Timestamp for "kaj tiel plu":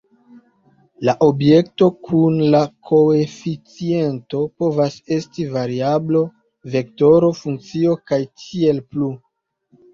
8.13-9.15